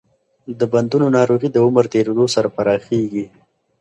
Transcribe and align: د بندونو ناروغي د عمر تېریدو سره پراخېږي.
د 0.59 0.61
بندونو 0.73 1.05
ناروغي 1.17 1.49
د 1.51 1.57
عمر 1.65 1.85
تېریدو 1.93 2.25
سره 2.35 2.47
پراخېږي. 2.55 3.25